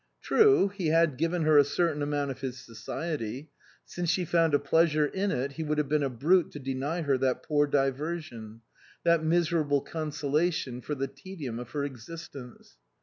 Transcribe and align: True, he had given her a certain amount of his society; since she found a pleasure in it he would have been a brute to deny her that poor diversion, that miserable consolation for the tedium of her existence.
True, 0.19 0.69
he 0.69 0.87
had 0.87 1.15
given 1.19 1.43
her 1.43 1.59
a 1.59 1.63
certain 1.63 2.01
amount 2.01 2.31
of 2.31 2.41
his 2.41 2.57
society; 2.57 3.51
since 3.85 4.09
she 4.09 4.25
found 4.25 4.55
a 4.55 4.59
pleasure 4.59 5.05
in 5.05 5.29
it 5.29 5.51
he 5.51 5.63
would 5.63 5.77
have 5.77 5.89
been 5.89 6.01
a 6.01 6.09
brute 6.09 6.49
to 6.53 6.59
deny 6.59 7.03
her 7.03 7.19
that 7.19 7.43
poor 7.43 7.67
diversion, 7.67 8.61
that 9.03 9.23
miserable 9.23 9.81
consolation 9.81 10.81
for 10.81 10.95
the 10.95 11.05
tedium 11.07 11.59
of 11.59 11.69
her 11.69 11.83
existence. 11.83 12.77